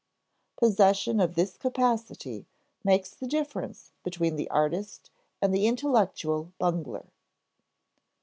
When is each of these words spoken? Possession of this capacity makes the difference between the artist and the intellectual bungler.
Possession 0.57 1.19
of 1.19 1.35
this 1.35 1.57
capacity 1.57 2.47
makes 2.83 3.11
the 3.11 3.27
difference 3.27 3.91
between 4.03 4.35
the 4.35 4.49
artist 4.49 5.11
and 5.43 5.53
the 5.53 5.67
intellectual 5.67 6.51
bungler. 6.57 7.05